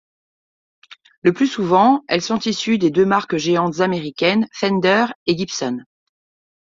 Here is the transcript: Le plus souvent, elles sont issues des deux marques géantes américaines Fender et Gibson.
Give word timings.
Le 1.21 1.31
plus 1.31 1.45
souvent, 1.45 2.01
elles 2.07 2.23
sont 2.23 2.39
issues 2.39 2.79
des 2.79 2.89
deux 2.89 3.05
marques 3.05 3.37
géantes 3.37 3.81
américaines 3.81 4.47
Fender 4.51 5.05
et 5.27 5.37
Gibson. 5.37 5.83